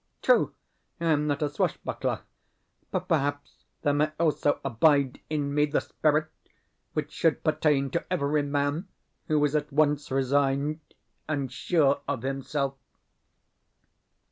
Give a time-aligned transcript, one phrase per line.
[0.23, 0.55] True,
[0.99, 2.21] I am not a swashbuckler;
[2.89, 6.25] but perhaps there may also abide in me the spirit
[6.93, 8.87] which should pertain to every man
[9.27, 10.79] who is at once resigned
[11.29, 12.77] and sure of himself.